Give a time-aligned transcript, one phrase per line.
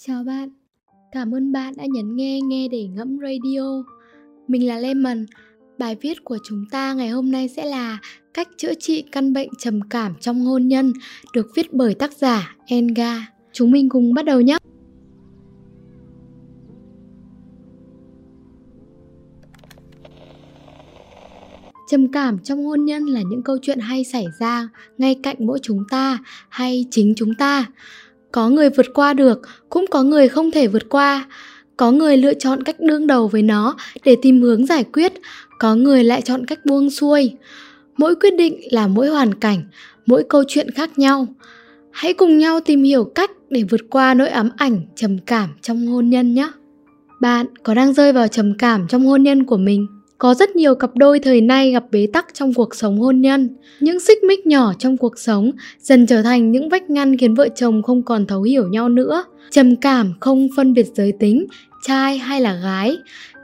[0.00, 0.48] Chào bạn,
[1.12, 3.82] cảm ơn bạn đã nhấn nghe nghe để ngẫm radio.
[4.48, 5.26] Mình là Lemon,
[5.78, 7.98] bài viết của chúng ta ngày hôm nay sẽ là
[8.34, 10.92] cách chữa trị căn bệnh trầm cảm trong hôn nhân
[11.32, 13.26] được viết bởi tác giả Enga.
[13.52, 14.58] Chúng mình cùng bắt đầu nhé.
[21.88, 24.68] Trầm cảm trong hôn nhân là những câu chuyện hay xảy ra
[24.98, 26.18] ngay cạnh mỗi chúng ta
[26.48, 27.66] hay chính chúng ta
[28.32, 31.26] có người vượt qua được, cũng có người không thể vượt qua.
[31.76, 35.12] Có người lựa chọn cách đương đầu với nó để tìm hướng giải quyết,
[35.58, 37.32] có người lại chọn cách buông xuôi.
[37.96, 39.62] Mỗi quyết định là mỗi hoàn cảnh,
[40.06, 41.26] mỗi câu chuyện khác nhau.
[41.90, 45.86] Hãy cùng nhau tìm hiểu cách để vượt qua nỗi ám ảnh, trầm cảm trong
[45.86, 46.48] hôn nhân nhé.
[47.20, 49.86] Bạn có đang rơi vào trầm cảm trong hôn nhân của mình?
[50.18, 53.48] Có rất nhiều cặp đôi thời nay gặp bế tắc trong cuộc sống hôn nhân.
[53.80, 55.50] Những xích mích nhỏ trong cuộc sống
[55.80, 59.24] dần trở thành những vách ngăn khiến vợ chồng không còn thấu hiểu nhau nữa.
[59.50, 61.46] Trầm cảm không phân biệt giới tính,
[61.82, 62.96] trai hay là gái.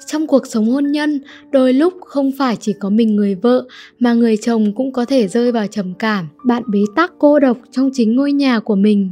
[0.06, 3.64] Trong cuộc sống hôn nhân, đôi lúc không phải chỉ có mình người vợ
[3.98, 6.28] mà người chồng cũng có thể rơi vào trầm cảm.
[6.44, 9.10] Bạn bế tắc cô độc trong chính ngôi nhà của mình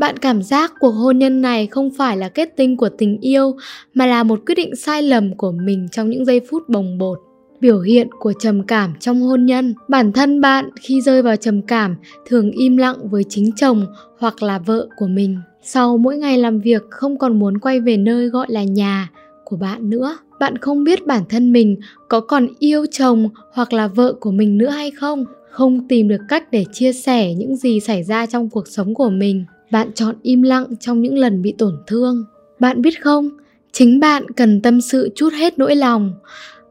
[0.00, 3.56] bạn cảm giác cuộc hôn nhân này không phải là kết tinh của tình yêu,
[3.94, 7.18] mà là một quyết định sai lầm của mình trong những giây phút bồng bột.
[7.60, 9.74] Biểu hiện của trầm cảm trong hôn nhân.
[9.88, 13.86] Bản thân bạn khi rơi vào trầm cảm thường im lặng với chính chồng
[14.18, 15.38] hoặc là vợ của mình.
[15.62, 19.10] Sau mỗi ngày làm việc không còn muốn quay về nơi gọi là nhà
[19.44, 20.18] của bạn nữa.
[20.40, 21.76] Bạn không biết bản thân mình
[22.08, 25.24] có còn yêu chồng hoặc là vợ của mình nữa hay không.
[25.50, 29.10] Không tìm được cách để chia sẻ những gì xảy ra trong cuộc sống của
[29.10, 32.24] mình bạn chọn im lặng trong những lần bị tổn thương.
[32.60, 33.30] Bạn biết không,
[33.72, 36.14] chính bạn cần tâm sự chút hết nỗi lòng.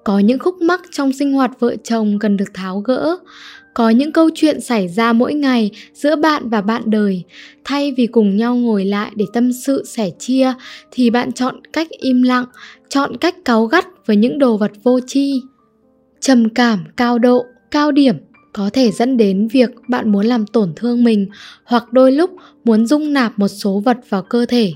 [0.03, 3.17] Có những khúc mắc trong sinh hoạt vợ chồng cần được tháo gỡ.
[3.73, 7.23] Có những câu chuyện xảy ra mỗi ngày giữa bạn và bạn đời.
[7.63, 10.53] Thay vì cùng nhau ngồi lại để tâm sự, sẻ chia,
[10.91, 12.45] thì bạn chọn cách im lặng,
[12.89, 15.41] chọn cách cáu gắt với những đồ vật vô tri.
[16.19, 18.15] Trầm cảm, cao độ, cao điểm
[18.53, 21.27] có thể dẫn đến việc bạn muốn làm tổn thương mình
[21.63, 22.31] hoặc đôi lúc
[22.63, 24.73] muốn dung nạp một số vật vào cơ thể.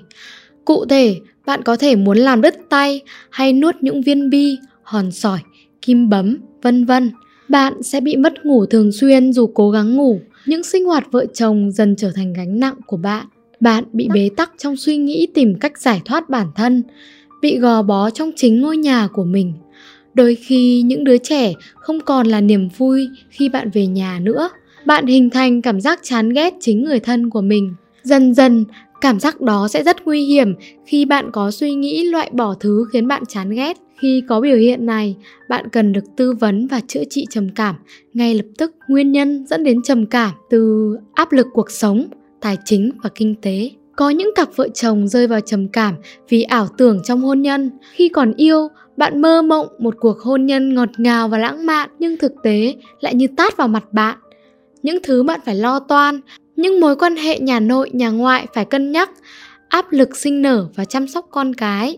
[0.66, 5.12] Cụ thể, bạn có thể muốn làm đứt tay hay nuốt những viên bi, hòn
[5.12, 5.39] sỏi,
[5.81, 7.12] kim bấm, vân vân.
[7.50, 10.19] Bạn sẽ bị mất ngủ thường xuyên dù cố gắng ngủ.
[10.45, 13.25] Những sinh hoạt vợ chồng dần trở thành gánh nặng của bạn.
[13.59, 16.83] Bạn bị bế tắc trong suy nghĩ tìm cách giải thoát bản thân,
[17.41, 19.53] bị gò bó trong chính ngôi nhà của mình
[20.13, 24.50] đôi khi những đứa trẻ không còn là niềm vui khi bạn về nhà nữa.
[24.85, 27.75] Bạn hình thành cảm giác chán ghét chính người thân của mình.
[28.03, 28.66] Dần dần,
[29.01, 32.85] cảm giác đó sẽ rất nguy hiểm khi bạn có suy nghĩ loại bỏ thứ
[32.91, 33.78] khiến bạn chán ghét.
[34.00, 35.16] Khi có biểu hiện này,
[35.50, 37.75] bạn cần được tư vấn và chữa trị trầm cảm.
[38.13, 42.06] Ngay lập tức, nguyên nhân dẫn đến trầm cảm từ áp lực cuộc sống,
[42.41, 43.72] tài chính và kinh tế.
[43.95, 45.95] Có những cặp vợ chồng rơi vào trầm cảm
[46.30, 47.72] vì ảo tưởng trong hôn nhân.
[47.91, 51.89] Khi còn yêu bạn mơ mộng một cuộc hôn nhân ngọt ngào và lãng mạn
[51.99, 54.17] nhưng thực tế lại như tát vào mặt bạn.
[54.83, 56.19] Những thứ bạn phải lo toan,
[56.55, 59.09] những mối quan hệ nhà nội nhà ngoại phải cân nhắc,
[59.69, 61.97] áp lực sinh nở và chăm sóc con cái.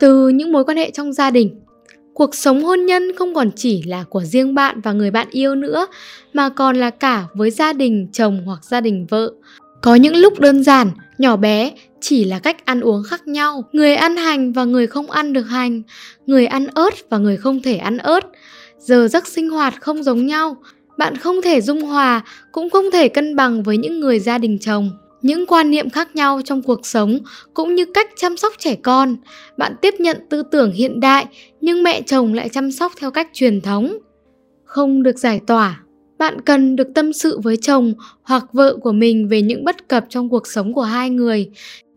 [0.00, 1.60] Từ những mối quan hệ trong gia đình,
[2.14, 5.54] cuộc sống hôn nhân không còn chỉ là của riêng bạn và người bạn yêu
[5.54, 5.86] nữa
[6.32, 9.32] mà còn là cả với gia đình chồng hoặc gia đình vợ.
[9.82, 13.64] Có những lúc đơn giản, nhỏ bé, chỉ là cách ăn uống khác nhau.
[13.72, 15.82] Người ăn hành và người không ăn được hành.
[16.26, 18.20] Người ăn ớt và người không thể ăn ớt.
[18.78, 20.56] Giờ giấc sinh hoạt không giống nhau.
[20.98, 24.58] Bạn không thể dung hòa, cũng không thể cân bằng với những người gia đình
[24.60, 24.90] chồng.
[25.22, 27.18] Những quan niệm khác nhau trong cuộc sống,
[27.54, 29.16] cũng như cách chăm sóc trẻ con.
[29.56, 31.26] Bạn tiếp nhận tư tưởng hiện đại,
[31.60, 33.98] nhưng mẹ chồng lại chăm sóc theo cách truyền thống.
[34.64, 35.83] Không được giải tỏa
[36.24, 40.04] bạn cần được tâm sự với chồng hoặc vợ của mình về những bất cập
[40.08, 41.50] trong cuộc sống của hai người.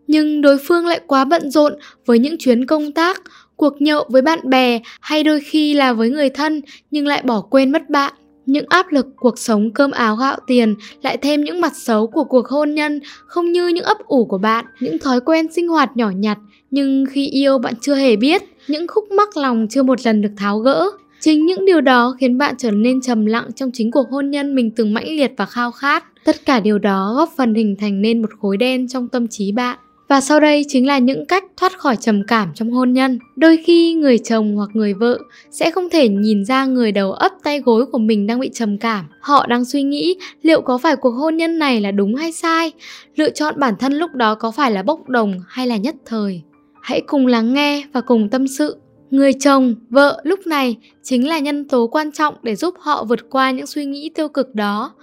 [0.07, 1.73] Nhưng đối phương lại quá bận rộn
[2.05, 3.21] với những chuyến công tác,
[3.55, 6.61] cuộc nhậu với bạn bè hay đôi khi là với người thân
[6.91, 8.13] nhưng lại bỏ quên mất bạn.
[8.45, 12.23] Những áp lực cuộc sống cơm áo gạo tiền lại thêm những mặt xấu của
[12.23, 15.97] cuộc hôn nhân, không như những ấp ủ của bạn, những thói quen sinh hoạt
[15.97, 16.37] nhỏ nhặt
[16.71, 20.31] nhưng khi yêu bạn chưa hề biết, những khúc mắc lòng chưa một lần được
[20.37, 24.09] tháo gỡ chính những điều đó khiến bạn trở nên trầm lặng trong chính cuộc
[24.11, 27.53] hôn nhân mình từng mãnh liệt và khao khát tất cả điều đó góp phần
[27.53, 29.77] hình thành nên một khối đen trong tâm trí bạn
[30.07, 33.19] và sau đây chính là những cách thoát khỏi trầm cảm trong hôn nhân.
[33.35, 35.17] Đôi khi người chồng hoặc người vợ
[35.51, 38.77] sẽ không thể nhìn ra người đầu ấp tay gối của mình đang bị trầm
[38.77, 39.05] cảm.
[39.21, 42.71] Họ đang suy nghĩ liệu có phải cuộc hôn nhân này là đúng hay sai,
[43.15, 46.41] lựa chọn bản thân lúc đó có phải là bốc đồng hay là nhất thời.
[46.81, 48.77] Hãy cùng lắng nghe và cùng tâm sự.
[49.11, 53.29] Người chồng, vợ lúc này chính là nhân tố quan trọng để giúp họ vượt
[53.29, 54.93] qua những suy nghĩ tiêu cực đó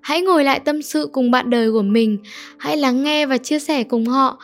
[0.00, 2.18] hãy ngồi lại tâm sự cùng bạn đời của mình
[2.58, 4.38] hãy lắng nghe và chia sẻ cùng họ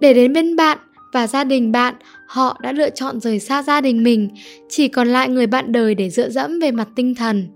[0.00, 0.78] Để đến bên bạn
[1.12, 1.94] và gia đình bạn,
[2.26, 4.28] họ đã lựa chọn rời xa gia đình mình,
[4.68, 7.48] chỉ còn lại người bạn đời để dựa dẫm về mặt tinh thần.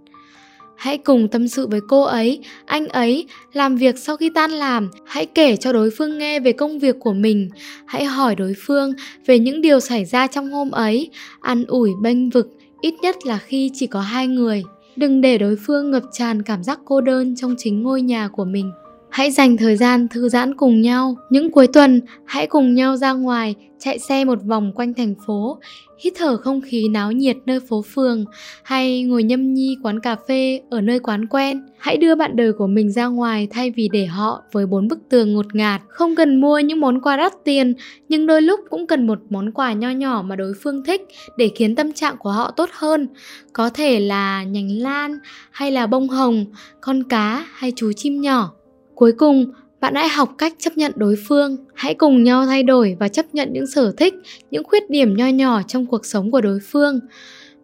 [0.81, 4.91] Hãy cùng tâm sự với cô ấy, anh ấy, làm việc sau khi tan làm,
[5.07, 7.49] hãy kể cho đối phương nghe về công việc của mình,
[7.87, 8.93] hãy hỏi đối phương
[9.27, 11.11] về những điều xảy ra trong hôm ấy,
[11.41, 12.51] ăn ủi bênh vực,
[12.81, 14.63] ít nhất là khi chỉ có hai người.
[14.97, 18.45] Đừng để đối phương ngập tràn cảm giác cô đơn trong chính ngôi nhà của
[18.45, 18.71] mình.
[19.11, 21.17] Hãy dành thời gian thư giãn cùng nhau.
[21.31, 25.59] Những cuối tuần, hãy cùng nhau ra ngoài, chạy xe một vòng quanh thành phố,
[25.99, 28.25] hít thở không khí náo nhiệt nơi phố phường,
[28.63, 31.63] hay ngồi nhâm nhi quán cà phê ở nơi quán quen.
[31.79, 34.99] Hãy đưa bạn đời của mình ra ngoài thay vì để họ với bốn bức
[35.09, 35.83] tường ngột ngạt.
[35.89, 37.75] Không cần mua những món quà đắt tiền,
[38.09, 41.03] nhưng đôi lúc cũng cần một món quà nho nhỏ mà đối phương thích
[41.37, 43.09] để khiến tâm trạng của họ tốt hơn.
[43.53, 45.19] Có thể là nhành lan,
[45.51, 46.45] hay là bông hồng,
[46.81, 48.53] con cá hay chú chim nhỏ.
[49.01, 49.51] Cuối cùng,
[49.81, 53.35] bạn hãy học cách chấp nhận đối phương, hãy cùng nhau thay đổi và chấp
[53.35, 54.15] nhận những sở thích,
[54.51, 57.01] những khuyết điểm nho nhỏ trong cuộc sống của đối phương.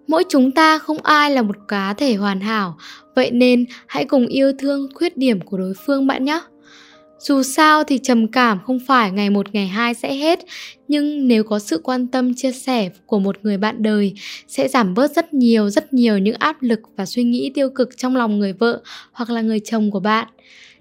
[0.07, 2.77] Mỗi chúng ta không ai là một cá thể hoàn hảo,
[3.15, 6.41] vậy nên hãy cùng yêu thương khuyết điểm của đối phương bạn nhé.
[7.19, 10.39] Dù sao thì trầm cảm không phải ngày một ngày hai sẽ hết,
[10.89, 14.15] nhưng nếu có sự quan tâm chia sẻ của một người bạn đời
[14.49, 17.97] sẽ giảm bớt rất nhiều rất nhiều những áp lực và suy nghĩ tiêu cực
[17.97, 18.81] trong lòng người vợ
[19.13, 20.29] hoặc là người chồng của bạn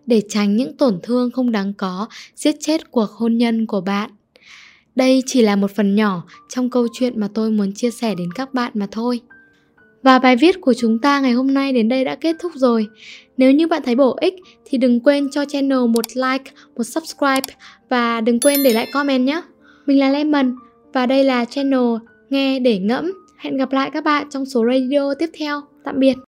[0.06, 4.10] để tránh những tổn thương không đáng có giết chết cuộc hôn nhân của bạn.
[4.96, 8.30] Đây chỉ là một phần nhỏ trong câu chuyện mà tôi muốn chia sẻ đến
[8.36, 9.19] các bạn mà thôi.
[10.04, 12.88] Và bài viết của chúng ta ngày hôm nay đến đây đã kết thúc rồi.
[13.38, 14.34] Nếu như bạn thấy bổ ích
[14.66, 17.56] thì đừng quên cho channel một like, một subscribe
[17.90, 19.42] và đừng quên để lại comment nhé.
[19.86, 20.56] Mình là Lemon
[20.94, 21.96] và đây là channel
[22.30, 23.12] Nghe để ngẫm.
[23.38, 25.62] Hẹn gặp lại các bạn trong số radio tiếp theo.
[25.84, 26.16] Tạm biệt.